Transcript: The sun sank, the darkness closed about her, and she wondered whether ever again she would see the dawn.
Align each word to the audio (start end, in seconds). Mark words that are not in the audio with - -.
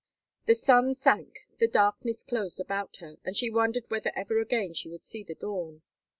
The 0.47 0.55
sun 0.55 0.95
sank, 0.95 1.41
the 1.59 1.67
darkness 1.67 2.23
closed 2.23 2.59
about 2.59 2.95
her, 3.01 3.17
and 3.23 3.37
she 3.37 3.51
wondered 3.51 3.83
whether 3.89 4.11
ever 4.15 4.39
again 4.39 4.73
she 4.73 4.89
would 4.89 5.03
see 5.03 5.23
the 5.23 5.35
dawn. 5.35 5.83